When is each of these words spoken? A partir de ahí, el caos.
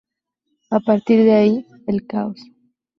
A 0.71 0.79
partir 0.79 1.19
de 1.25 1.31
ahí, 1.31 1.67
el 1.85 2.07
caos. 2.07 2.41